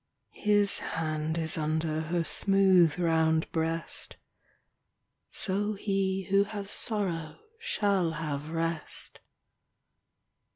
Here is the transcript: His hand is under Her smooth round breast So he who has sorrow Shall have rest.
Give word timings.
His 0.33 0.79
hand 0.79 1.37
is 1.37 1.59
under 1.59 2.01
Her 2.01 2.23
smooth 2.23 2.97
round 2.97 3.51
breast 3.51 4.17
So 5.31 5.73
he 5.73 6.23
who 6.23 6.43
has 6.43 6.71
sorrow 6.71 7.37
Shall 7.59 8.13
have 8.13 8.49
rest. 8.49 9.19